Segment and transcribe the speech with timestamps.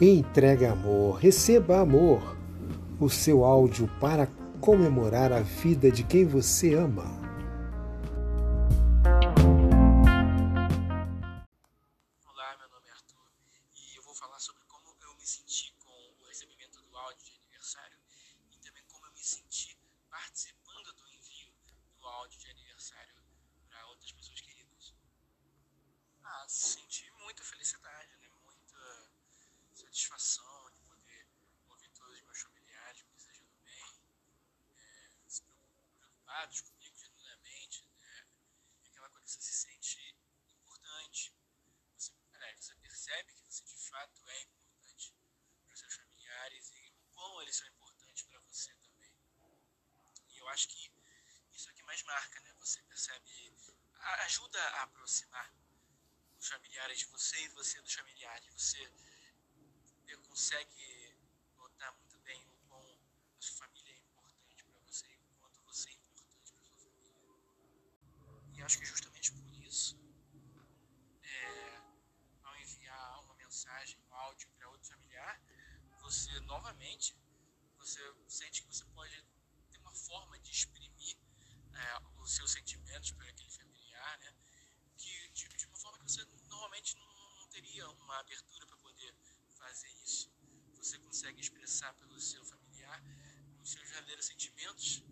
[0.00, 2.34] Entrega amor, receba amor.
[2.98, 4.28] O seu áudio para
[4.58, 7.19] comemorar a vida de quem você ama.
[36.48, 38.26] Comigo genuinamente, né?
[38.82, 40.16] E aquela coisa que você se sente
[40.62, 41.34] importante.
[41.96, 45.14] Você, aliás, você percebe que você de fato é importante
[45.66, 49.14] para os seus familiares e o quão eles são importantes para você também.
[50.30, 50.90] E eu acho que
[51.52, 52.54] isso é o que mais marca, né?
[52.54, 53.54] Você percebe,
[54.24, 55.52] ajuda a aproximar
[56.38, 58.52] os familiares de você e você dos familiares.
[58.54, 58.90] Você
[60.28, 61.14] consegue
[61.56, 62.80] notar muito bem o quão
[63.36, 66.88] a sua família é importante para você e o quanto você é importante para sua
[66.88, 67.10] família.
[68.54, 69.98] E acho que justamente por isso,
[71.24, 71.80] é,
[72.44, 75.42] ao enviar uma mensagem, um áudio para outro familiar,
[76.00, 77.16] você novamente
[77.78, 79.24] você sente que você pode
[79.72, 81.16] ter uma forma de exprimir
[81.74, 84.36] é, os seus sentimentos para aquele familiar, né?
[84.96, 89.12] Que de, de, uma forma que você normalmente não, não teria uma abertura para poder
[89.58, 90.30] fazer isso.
[90.76, 93.02] Você consegue expressar pelo seu familiar
[93.60, 95.02] os seus verdadeiros sentimentos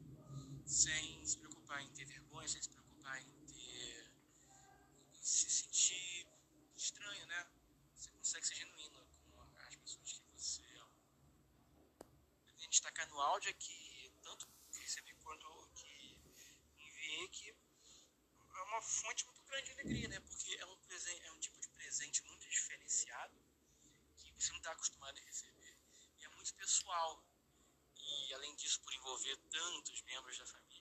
[0.64, 4.12] sem se preocupar em ter vergonha, sem se preocupar em ter.
[5.14, 6.26] em se sentir
[6.76, 7.46] estranho, né?
[7.94, 10.92] Você consegue ser genuíno com as pessoas que você ama.
[12.46, 16.20] Eu tenho destacar no áudio aqui, tanto que recebi quanto que
[16.78, 20.20] enviei, que é uma fonte muito grande de alegria, né?
[20.20, 23.34] Porque é um, presente, é um tipo de presente muito diferenciado
[24.36, 25.76] você não está acostumado a receber.
[26.20, 27.24] E é muito pessoal.
[27.96, 30.77] E além disso, por envolver tantos membros da família,